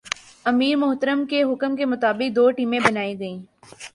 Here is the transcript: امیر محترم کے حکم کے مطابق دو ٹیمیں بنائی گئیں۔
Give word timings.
امیر 0.45 0.75
محترم 0.77 1.25
کے 1.29 1.41
حکم 1.43 1.75
کے 1.75 1.85
مطابق 1.85 2.35
دو 2.35 2.49
ٹیمیں 2.57 2.79
بنائی 2.85 3.13
گئیں۔ 3.19 3.39